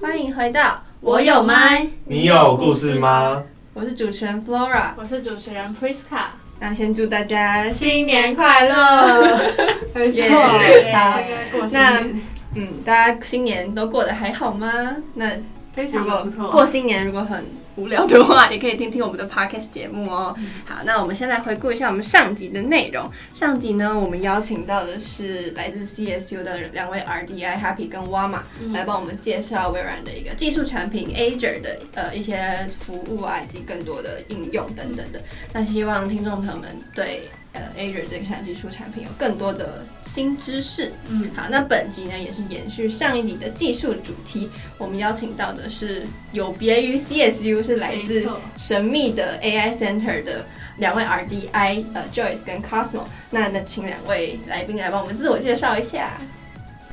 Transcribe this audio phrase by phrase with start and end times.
[0.00, 3.42] 欢迎回到我有麦，你有故事吗？
[3.74, 6.28] 我是主持人 Flora，我是主持人 Priska。
[6.58, 9.38] 那先祝大家新年快乐！
[9.94, 10.22] 没错，
[10.92, 11.20] 好，
[11.72, 12.00] 那
[12.54, 14.96] 嗯，大家新年都过得还好吗？
[15.14, 15.30] 那
[15.74, 16.50] 非常不错。
[16.50, 17.44] 过新年如果很
[17.80, 20.36] 无聊的话，也可以听听我们的 podcast 节目哦。
[20.66, 23.10] 好，那我们先来回顾一下我们上集的内容。
[23.32, 28.40] 上集呢，我们邀请到的是来自 CSU 的两位 RDI Happy 跟 Wama
[28.72, 35.22] 来帮我们介绍微软的一个技术产品 Azure 的呃一些服务啊，以及更多的应用等等的。
[35.54, 37.22] 那希望听众朋友们对。
[37.52, 40.92] 呃，Azure 这项技术产品有更多的新知识。
[41.08, 53.02] 嗯，好，那本集呢也是延续上一集的技术主题，我们邀请到的是有别于 CSU，是来自神秘的 AI Center 的两位 RDI，呃，Joyce 跟 Cosmo。
[53.30, 56.12] 那那请两位来宾来帮我们自我介绍一下。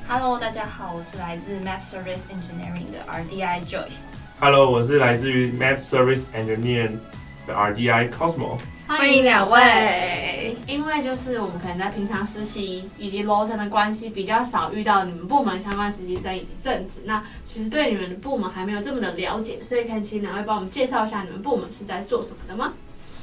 [0.08, 4.00] Hello，大家好，我是来自 Map Service Engineering 的 RDI Joyce。
[4.40, 6.98] Hello，我是来自于 Map Service Engineering
[7.46, 8.58] 的 RDI Cosmo。
[8.88, 17.02] 欢迎两位，因为就是我们可能在平常实习以及楼层的关系，比较少遇到你们部门相关实习生以及正职。
[17.04, 22.74] 那其实对你们的部门还没有这么的了解，所以可以请两位帮我们介绍一下你们部门是在做什么的吗？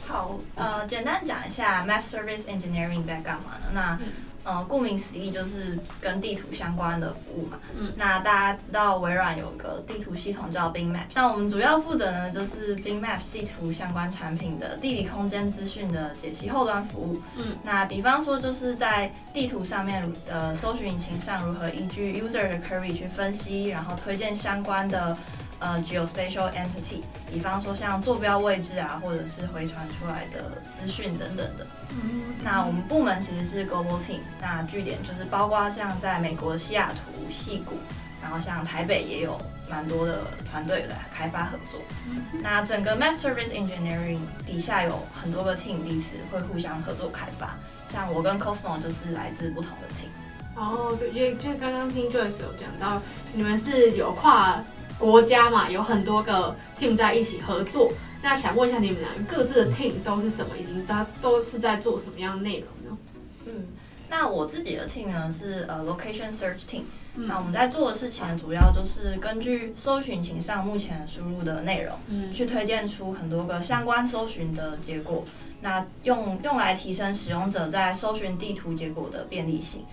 [0.07, 3.71] 好，呃，简单讲一下 Map Service Engineering 在干嘛呢？
[3.73, 3.99] 那
[4.45, 7.59] 呃，顾名思义就是跟地图相关的服务嘛。
[7.75, 7.93] 嗯。
[7.97, 17.21] 那大家知道微软有个地图系统叫 Bing Maps，像我们主要负责呢，就是 Bing Maps 地图相关产品的地理空间资讯的解析后端服务。
[17.37, 17.57] 嗯。
[17.63, 25.17] 那比方说，就是在地图上面的搜寻引擎上，如何依据 user 的 query 去分析，然后推荐相关的。
[25.61, 27.01] 呃，geospatial entity，
[27.33, 31.67] 比方说像坐标位置啊，或者是回传出来的资讯等等的。
[31.91, 37.77] 嗯，那我们部门其实是 global team，那据点就是包括像在美国的西雅图、西谷，
[38.21, 41.81] 然后像台北也有蛮多的团队来开发合作。
[42.11, 47.57] 嗯，那整个 Map Service Engineering 底下有很多个 team，彼此会互相合作开发。
[47.89, 50.11] 像我跟 Cosmo 就是来自不同的 team。
[50.57, 53.01] 哦，对，也就刚刚听 Joyce 有讲到，
[53.33, 54.63] 你们是有跨。
[54.99, 57.93] 国家嘛，有很多个 team 在一起合作。
[58.23, 60.57] 那想问一下，你们俩各自的 team 都是什么？
[60.57, 62.99] 已经大家都是在做什么样的内容呢？
[63.47, 63.67] 嗯，
[64.09, 66.83] 那我自己的 team 呢是呃 location search team。
[67.17, 67.29] 嗯。
[67.29, 75.23] 那我们在做的事情呢，主要就是根据搜寻引擎上目前输入的内容，嗯，去推荐出很多个相关搜寻的结果。
[75.61, 79.85] 那用用来提升使用者在搜寻地图结果的便利性。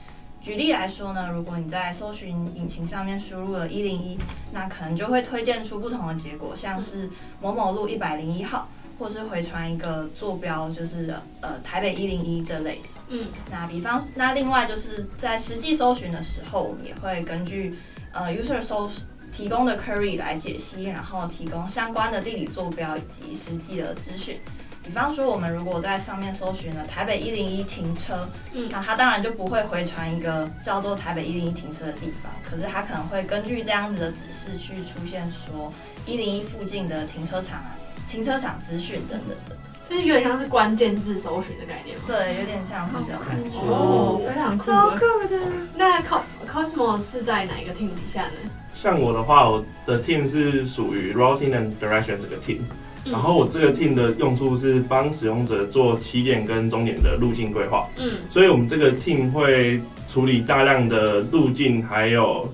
[0.42, 4.18] 举例来说呢，如果你在搜寻引擎上面输入了一零一，
[4.52, 7.08] 那可能就会推荐出不同的结果，像是
[7.40, 12.90] 某某路一百零一号，或是回传一个坐标，就是呃台北一零一这类的。
[13.10, 17.76] 嗯，那比方，那另外就是在实际搜寻的时候，我们也会根据
[18.12, 18.90] 呃 user 搜
[19.32, 24.40] 提供的 query 来解析，然后提供相关的地理坐标以及实际的资讯。
[24.84, 35.72] 比方说，我们如果在上面搜寻了台北一零一停车，嗯，那它当然就不会回传一个叫做台北一零一停车的地方，可是它可能会根据这样子的指示去出现说
[36.06, 37.76] 一零一附近的停车场啊、
[38.10, 39.56] 停车场资讯等等的，
[39.88, 42.04] 就是有点像是关键字搜寻的概念吗？
[42.08, 43.60] 对，有点像是这种感觉。
[43.60, 44.98] 哦，非常酷，超酷
[45.30, 45.40] 的。
[45.76, 48.50] 那 Cosmo 是在哪一个 team 底下呢？
[48.74, 52.62] 像我的话，我的 team 是属于 Routing and Direction 这个 team。
[53.06, 62.48] 然后我这个 team 的用处是帮使用者做起点跟终点的路径规划，嗯，所以我们这个 team 会处理大量的路径还有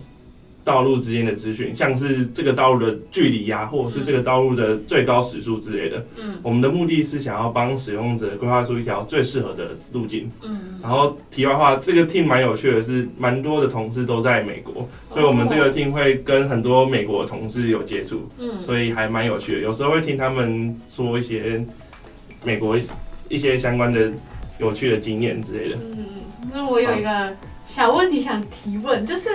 [0.68, 6.06] 道路之间的资讯，像是这个道路的距离呀、啊，或者是这个道路的最高时速之类的。
[6.18, 10.30] 嗯，我们的目的是想要帮使用者规划出一条最适合的路径。
[10.44, 18.28] 嗯，然后题外话，这个 team 蛮有趣的是，蛮多的同事都在美国，所以我们这个 team 会跟很多美国的同事有接触。
[18.38, 21.64] 嗯，所以还蛮有趣的，有时候会听他们说一些
[22.44, 22.78] 美国
[23.30, 24.12] 一些相关的
[24.60, 25.78] 有趣的经验之类的。
[25.78, 26.08] 嗯，
[26.54, 27.34] 那我有一个
[27.66, 29.30] 小问题想提问，就是。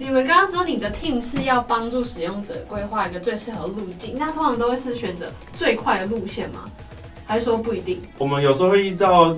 [0.00, 6.64] 你们刚刚说你的 team 是要帮助使用者规划一个最适合路径，那通常都会是选择最快的路线吗？
[7.26, 8.00] 还是说不一定？
[8.16, 9.36] 我们有时候会依照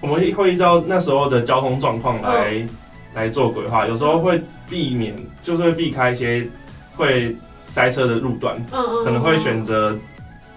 [0.00, 2.68] 我们会依照那时候的交通状况来、嗯、
[3.14, 6.46] 来做规划，有时候会避免，就是会避开一些
[6.94, 7.34] 会
[7.66, 9.96] 塞车的路段，嗯嗯，可能会选择，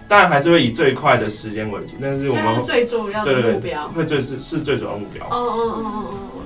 [0.06, 5.26] 当然还是会以最快的时间为主，但是我们是最重要的目标，对对对，会最是是最主要的目标。
[5.32, 6.42] 嗯嗯嗯嗯嗯，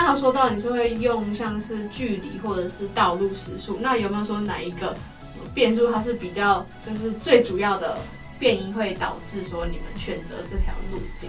[0.00, 4.96] 刚刚说到你是会用像是距离或者是道路时速，那有没有说哪一个
[5.52, 7.98] 变数它是比较就是最主要的
[8.38, 11.28] 变因会导致说你们选择这条路径？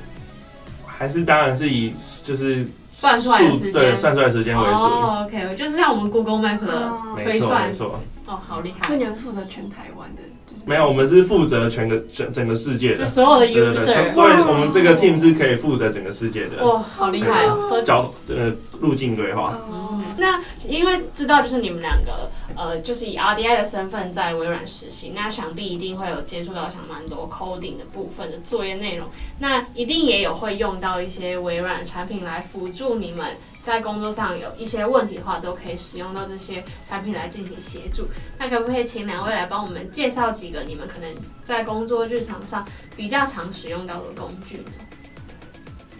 [0.85, 4.69] 还是当然是以就是算出来的时间，对，算出来的时间为主。
[4.69, 7.67] 哦，OK，就是像我们 Google Map 的推算。
[7.67, 7.99] 没错，没错。
[8.27, 8.87] 哦，好厉害！
[8.87, 10.31] 所以你们负责全台湾的，就是
[10.65, 16.63] 没有，我们是负责全个整整个世界的，所有的 user，对对对，所以我们这个 team 是可以负责整个世界的。
[16.63, 17.81] 哇，好厉害哦！
[17.83, 19.59] 交呃路径规划。
[19.71, 29.07] 嗯，那因为知道就是你们两个呃，就是以 RDI 的身份在微软实习，那想必一定会有接触到像蛮多 coding 的部分的作业内容，
[29.39, 33.25] 那一定也有会用到一些微软产品来辅助你们。
[33.63, 38.07] 在工作上有一些问题的话，都可以使用到这些产品来进行协助。
[38.39, 41.07] 那可不可以请两位来帮我们介绍几个你们可能
[41.43, 42.65] 在工作日常上
[42.95, 44.71] 比较常使用到的工具呢？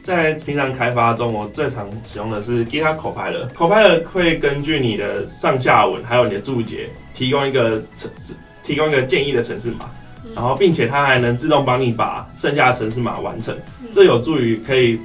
[0.02, 3.50] 在平常开发中，我最常使用的是 GitHub Copilot。
[3.54, 9.92] Copilot 会根据你的上下文还有你的注解，提供一个程式，提供一个建议的程式码，
[10.34, 13.56] 然后并且它还能自动帮你把剩下的程式码完成。
[13.94, 15.00] 这有助于可以。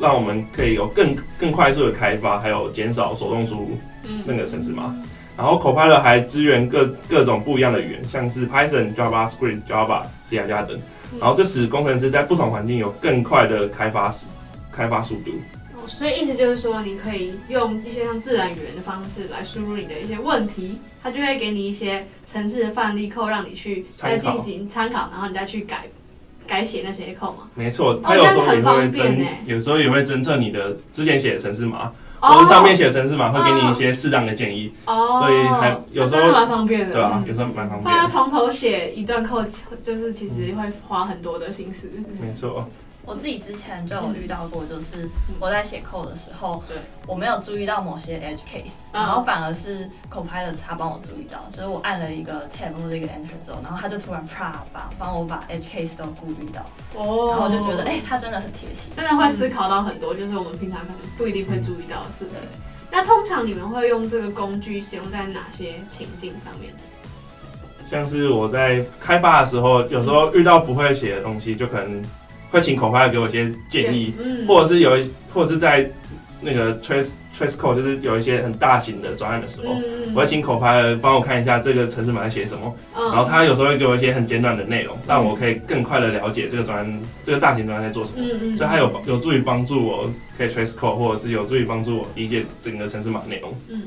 [0.00, 3.78] 让我们可以有更更快速的开发，还有减少手动输入
[4.24, 4.94] 那个程式码。
[5.36, 10.76] 然后 Copilot 还支援各各种不一样的语言，像是 Python、JavaScript、Java、C 加加等。
[11.20, 14.26] 然后这使工程师在不同环境有更快的开发时
[14.72, 15.30] 开发速度。
[15.76, 25.84] 哦，所以意思就是说，你可以用一些像自然语言的方式来输入你的一些问题，它就会给你一些城市的范例 code，让你去再进行参考，然后你再去改。
[26.48, 27.44] 改写那些扣吗？
[27.54, 34.72] 没错，它有时候也会侦，有时候也会侦测你的之前写的城市码，或者上面写的城市码会给你一些适当的建议。
[34.86, 37.84] 哦，所以还有时候蛮方便的，对啊，有时候蛮方便。
[37.84, 39.44] 他要从头写一段扣，
[39.82, 41.88] 就是其实会花很多的心思。
[42.20, 42.66] 没错。
[43.08, 45.08] 我自己之前就有遇到过，就是
[45.40, 46.76] 我在写 code 的时候，对，
[47.06, 56.60] 我没有注意到某些 edge case，然后反而是 Copilot 他帮我注意到，就是我按了一个 tab 或者一个 enter 之后，然后他就突然啪把帮我把 edge case 都顾虑到，
[57.00, 62.38] 哦，然后我就觉得，哎、欸，他真的很贴心，真的会思考到很多，就是我们平常可能不一定会注意到的事情。
[62.90, 66.74] 那通常你们会用这个工具使用在哪些情境上面？
[67.86, 72.04] 像是我在开发的时候，有时候遇到不会写的东西，就可能。
[72.50, 75.90] 会请 Copilot 给我一些建议，嗯、或者是有一，或者是在
[76.40, 93.52] 那个 trace trace code，就是有一些很大型的专案的时候，嗯、我会请 Copilot 帮我看一下这个城市码在写什么，嗯、然后他有时候会给我一些很简短的内容，让我可以更快的了解这个专案，这个大型专案在做什么，嗯、所以他有有助于帮助我可以 trace code，或者是有助于帮助我理解整个城市码内容。
[93.68, 93.82] 嗯，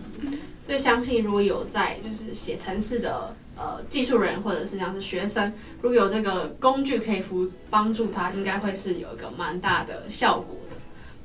[0.67, 3.33] 所以相信如果有在就是写城市的。
[3.57, 5.51] 呃，技术人或者是像是学生，
[5.81, 10.77] 如果有这个工具可以辅帮助他，应该会是有一个蛮大的效果的。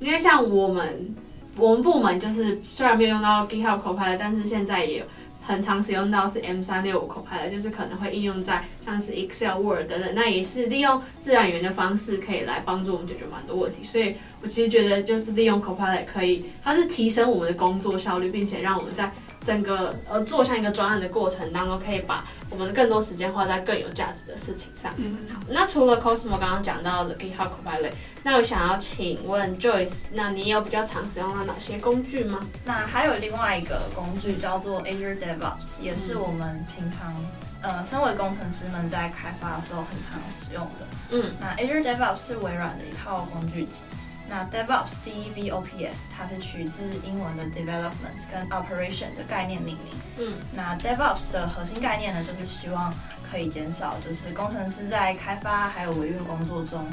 [0.05, 1.15] 因为像我们
[1.57, 5.03] 我们部门就是虽然没有用到 GitHub Copilot，但是现在也
[5.41, 13.83] 很常使用到是 M 三六五 Copilot，就是可能会应用在像是 Excel、Word 等等，那也是利用自然语言的方式可以来帮助我们解决蛮多问题。
[13.85, 19.11] 所以我其实觉得就是利用 Copilot 可以，它是提升我们的工作效率，并且让我们在
[19.45, 24.93] 整个呃做像一个专案的过程当中，可以把我们的更多时间花在更有价值的事情上。
[24.97, 27.93] 嗯，好，那除了 Cosmo 刚刚讲到的 GitHub Copilot，
[28.23, 32.47] 那我想要请问 Joyce，那你有比较常使用到哪些工具吗？
[32.65, 37.15] 那还有另外一个工具叫做 Azure DevOps，也是我们平常
[37.63, 40.87] 呃身为工程师们在开发的时候很常使用的。
[41.11, 43.83] 嗯，那 Azure DevOps 是微软的一套工具集。
[44.29, 49.95] 那 DevOps D E V O P S 它是取自英文的 development 跟 operation 的概念命名。
[50.19, 52.93] 嗯，那 DevOps 的核心概念呢，就是希望
[53.31, 56.89] 可以减少就是工程师在开发还有维运工作中，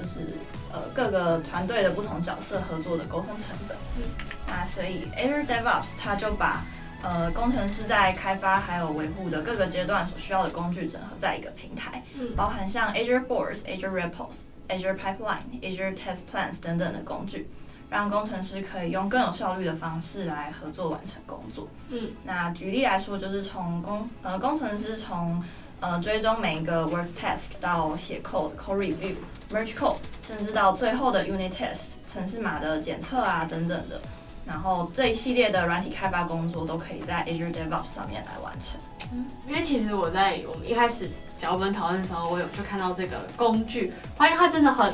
[0.00, 0.38] 就是
[0.72, 3.76] 呃各个团队的不同角色合作的沟通成本。
[3.98, 4.04] 嗯，
[4.46, 6.64] 那所以 Azure DevOps 它就把
[7.02, 14.46] 呃工程师在开发还有维护的各个阶段所需要的工具整合在一个平台，嗯，包含像 Azure Boards、Azure Repos。
[14.68, 17.48] Azure Pipeline、Azure Test Plans 等等的工具，
[17.88, 21.66] 让工程师可以用更有效率的方式来合作完成工作。
[21.88, 25.42] 嗯，那举例来说，就是从工呃工程师从
[25.80, 29.14] 呃追踪每一个 work task 到写 code、code review、
[29.50, 34.00] merge code，甚至到最后的 unit test 程式码的检测啊等等的，
[34.46, 38.78] 然后这一系列的软体开发工作都可以在 Azure DevOps 上面来完成。
[39.12, 41.10] 嗯，因为其实我在我们一开始。
[41.38, 44.92] 脚本讨论的时候，我有就看到这个工具，发现它真的很，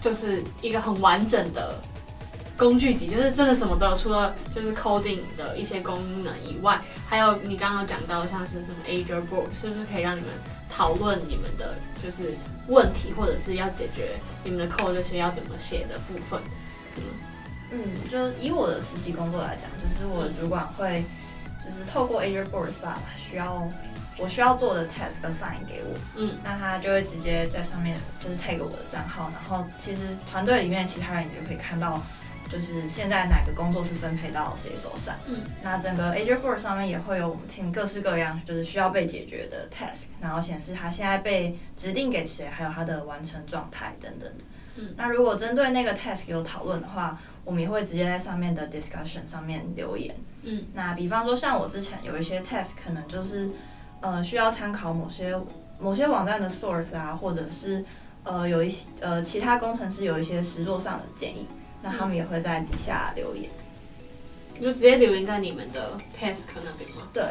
[0.00, 1.74] 就是一个很完整的
[2.56, 10.28] 工具集，就是真的什么都有，除了就是 coding 的一些功能以外，还有你刚刚讲到像是什么 Azure Board，是不是可以让你们
[10.68, 12.34] 讨论你们的就是
[12.68, 16.38] 问题，或者是要解决你们的 code 这些要怎么写的部分？
[16.96, 17.02] 嗯，
[17.72, 21.04] 嗯，就以我的实习工作来讲，就是我的主管会
[21.64, 23.66] 就是透过 Azure Board 把需要。
[24.20, 32.02] 我需要做的 task assign 给我，嗯，那他就会直接在上面就是 tag 我的账号，然后其实团队里面其他人也就可以看到，
[32.52, 35.14] 就是现在哪个工作是分配到谁手上。
[35.26, 44.30] 嗯，那整个 Agentforce 上面也会有我们 team 各式各样就是需要被解决的 task，然后显示他现在被指定给谁，还有他的完成状态等等。
[44.76, 50.14] 嗯，那如果针对那个 task 有讨论的话，我们也会直接在上面的 discussion 上面留言。
[50.42, 53.50] 嗯，那比方说像我之前有一些 task 可能就是
[54.00, 55.34] 呃需要参考某些
[55.78, 57.84] 某些网站的 source 啊，或者是
[58.24, 61.46] 呃有一些呃其他工程师有一些实作上的建议。
[61.82, 63.48] 那他们也会在底下留言，
[64.58, 67.08] 你就直接留言在你们的 task 那边吗？
[67.10, 67.22] 对，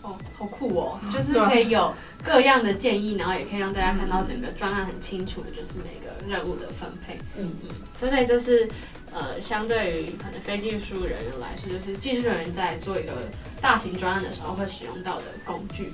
[0.00, 1.92] 哦，好酷哦， 就是可以有
[2.24, 7.18] 各样的建议，然后也可以让大家看到整个专案很清楚的，就是每个任务的分配。
[7.36, 8.68] 嗯嗯，所以这是
[9.12, 13.12] 呃，相对于可能非技术人员来说，就是技术人员在做一个
[13.60, 15.92] 大型专案的时候会使用到的工具。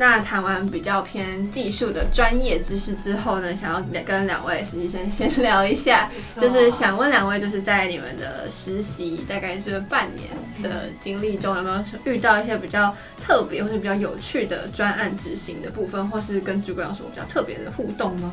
[0.00, 6.08] 那谈完比较偏技术的专业知识之后呢，想要跟两位实习生先 聊一下，
[6.40, 10.28] 就是想问两位，就是在你们的实习大概这半年
[10.62, 18.32] 的经历中，有没有遇到一些比较特别或是比较有趣的专案执行的部分，或是跟主管有什么比较特别的互动吗？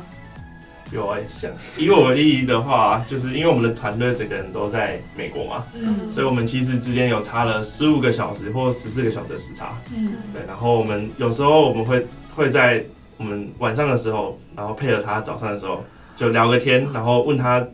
[0.92, 12.84] 有啊，像以我为例的话，就是因为我们的团队整个人都在美国嘛，嗯，所以我们其实之间有差了十五个小时或十四个小时的时差，嗯，对，然后我们有时候我们会会在
[13.16, 15.84] 我们晚上的时候，然后配合他早上的时候
[16.16, 17.66] 就聊个天，然后问他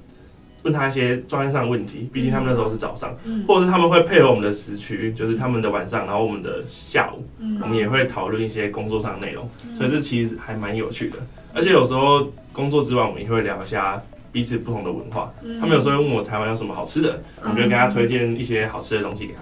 [0.62, 11.19] 问他一些专业上的问题，毕竟他们那时候是早上，嗯，或者是他们会配合我们的时区，就是他们的晚上，然后我们的下午，嗯，我们也会讨论一些工作上的内容，所以这其实还蛮有趣的，
[11.52, 12.33] 而且有时候。
[12.52, 15.30] 工作之外，我们也会聊一下彼此不同的文化。
[15.42, 19.40] 嗯、他们有时候会问我台湾有什么好吃的，嗯、我就跟他推荐一些好吃的东西给他，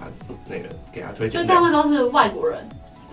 [0.49, 0.63] 那个
[0.93, 1.41] 给他推荐。
[1.41, 2.57] 就大部分都是外国人？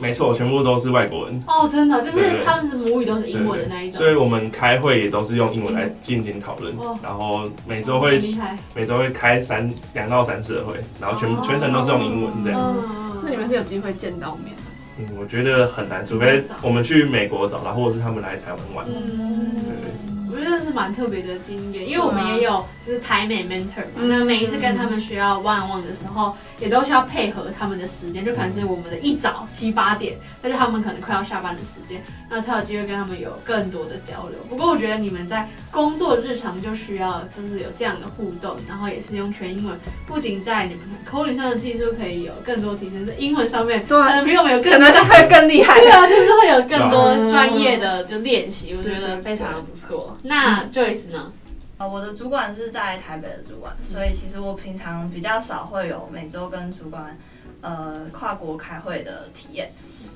[0.00, 1.43] 没错，全部都是外国人。
[1.45, 3.99] 哦，真的，就是他们是母语都是英文的那一种。
[3.99, 6.73] 所以我们开会也都是用英文来进行讨论。
[6.81, 12.76] 嗯、然后每周会、哦、每周会开三两到三次的会，然后全、哦、全程都是用英文这样。
[12.76, 14.55] 嗯、那你们是有机会见到面？
[14.99, 18.87] 嗯，我觉得很难，除非我们去美国找他，或者是他们来台湾玩。
[18.88, 20.08] 嗯，对。
[20.38, 34.38] 我觉得是蛮特别的经验，因为我们也有就是台美 mentor 嘛，那每一次跟他们需要 one on one 的时候，也都需要配合他们的时间，就可能是我们的一早七八点，但是他们可能快要下班的时间，那才有机会跟他们有更多的交流。
[34.49, 39.76] 不过我觉得你们在工作日常就需要就是有这样的互动，然后也是用全英文，
[40.07, 50.16] 不仅在你们 coding 上的技术可以有更多提升，在英文上面可能比我们有更可能会更厉害， 对啊，就是会有更多专业的就练习，我觉得非常的不错。
[50.28, 51.32] 那 Joyce 呢？
[51.78, 57.16] 呃，我的主管是在台北的主管，所以其实我平常比较少会有每周跟主管
[57.62, 59.73] 呃跨国开会的体验。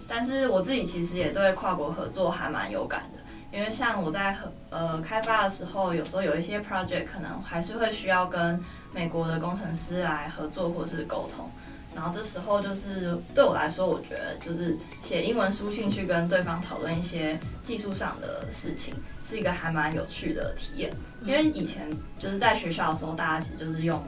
[0.06, 3.22] 但是我自己其实也对跨国合作还蛮有感的，
[3.56, 4.36] 因为像我在
[4.68, 11.48] 呃开发的时候，有时候有一些 project 可能还是会需要跟美国的工程师来合作或是沟通。
[11.94, 18.94] 然后这时候就是对我来说，我觉得就是写英文书信去跟对方讨论一些技术上的事情，
[19.28, 20.92] 是一个还蛮有趣的体验。
[21.22, 21.88] 因为以前
[22.18, 24.02] 就是在学校的时候，大家其实就是用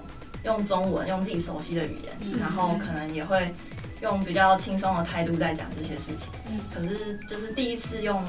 [0.44, 3.54] 用中文，用自己熟悉的语言，然后可能也会
[4.02, 6.28] 用比较轻松的态度在讲这些事情。
[6.75, 8.23] 可是就是第一次用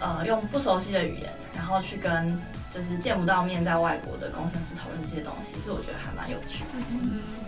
[0.00, 2.38] 呃用不熟悉的语言，然后去跟
[2.74, 6.70] 就是见不到面在外国的工程师讨论这些东西，是我觉得还蛮有趣的。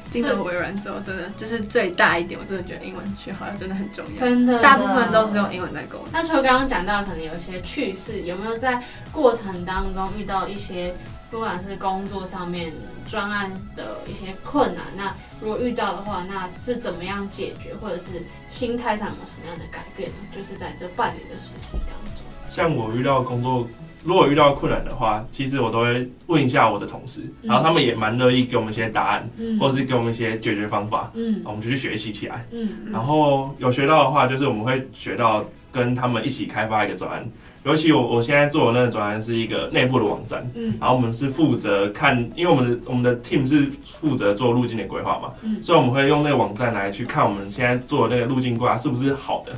[0.09, 4.21] 进了微软之后，真的就是最大一点，我真的觉得英文学好像真的很重要。
[4.21, 6.06] 真的，大部分都是用英文在沟通。
[6.12, 8.80] 那除了刚刚讲到可能有一些趣事，有没有在
[9.11, 10.95] 过程当中遇到一些，
[11.28, 12.73] 不管是工作上面
[13.09, 14.85] 专案的一些困难？
[14.97, 20.16] 那如果遇到的话，那是怎么样解决，或者是心态上有什么样的改变呢？
[20.35, 22.25] 就是在这半年的实习当中。
[22.49, 23.68] 像我遇到工作。
[24.07, 37.27] 如果遇到困难的话，其实我都会问一下我的同事，嗯、然后他们也蛮乐意给我们一些答案，嗯、或者是给我们一些解决方法，嗯，我们就去学习起来，嗯，然后有学到的话，就是我们会学到跟他们一起开发一个专案，
[37.65, 43.69] 尤其我我现在做的那个专案是一个内部的网站，嗯，然后我们是负责看，因为我们的我们的 team 是
[44.01, 49.53] 负责做路径的规划嘛，嗯，所以我们会用那个网站来去看我们现在做的那个路径规划是不是好的。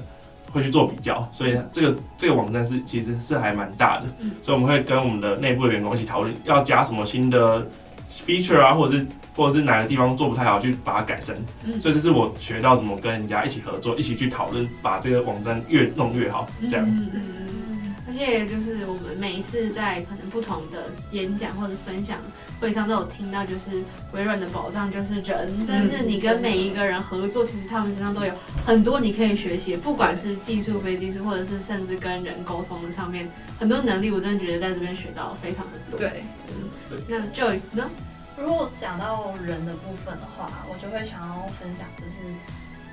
[0.53, 7.67] 会去做比较，所以这个这个网站是其实是还蛮大的，嗯、所以我们会跟我们的内部的员工一起讨论，要加什么新的
[8.27, 11.37] feature 啊，或者是或者是哪个地方做不太好，去把它改善。
[11.65, 16.87] 嗯、所以这是我学到怎么跟人家一起合作，一起去讨论，把这个网站越弄越好，这样。
[18.07, 22.17] 而且就是我们每一次在可能不同的演讲或者分享。
[22.61, 28.33] 会上都有听到，就是微软的宝藏就是人，但是你跟每一个人合作，其实他们身上都有
[28.67, 35.99] 很多你可以学习，不管是技术、非技术，或者是甚至跟人沟通的上面很多能力，我真的觉得在这边学到非常的多。
[35.99, 37.89] 对，嗯，那 Joyce 呢？
[38.37, 42.35] 如果讲到人的部分的话，我就会想要分享，就是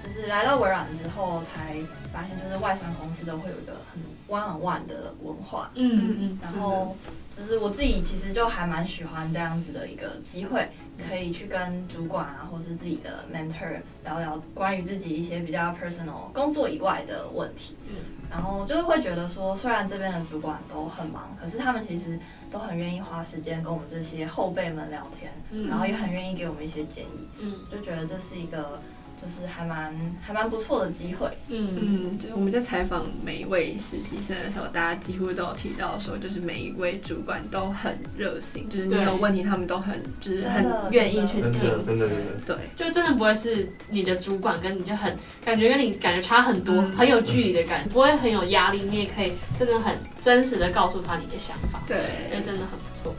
[0.05, 1.75] 就是来到微软之后才
[2.13, 6.95] 发现，就是外商公司都会有一个很 one on one 的文化，嗯嗯，然后
[7.35, 10.69] 就是我自己其实就还蛮喜欢这样子的一个机会，
[11.09, 17.95] 可以去跟主管啊，或是自己的 mentor 聊聊关于自己一些比较 personal 工作以外的问题，嗯，
[18.29, 22.19] 然后就是会觉得说，虽然这边的主管都很忙，可是他们其实
[22.51, 28.79] 都很愿意花时间跟我们这些后辈们聊天，嗯，然后也很愿意给我们一些建议，嗯，就觉得这是一个。
[29.21, 31.75] 就是还蛮还蛮不错的机会，嗯。
[31.77, 51.97] 嗯，就是我们在采访每一位实习生的时候，大家几乎都有提到说，就是每一位主管都很热心，就是你有问题，他们都很就是很愿意去听，真的真的真的，对，就真的不会是你的主管跟你就很感觉跟你感觉差很多，嗯、很有距离的感觉，不会很有压力，你也可以真的很真实的告诉他你的想法，对，
[52.29, 53.15] 就真的很不错。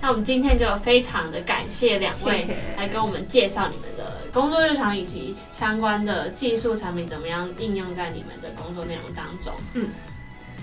[0.00, 2.46] 那我们今天就非常的感谢两位
[2.76, 9.52] 来跟我们介绍你们的工作日常以及相关的技术产品怎么样应用在你们的工作内容当中。
[9.74, 9.88] 嗯，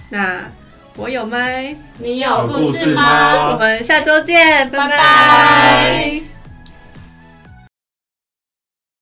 [0.09, 0.49] 那
[0.95, 3.51] 我有麦，你有故事吗？
[3.51, 4.87] 我们下周见，拜拜。
[4.87, 6.34] 拜拜。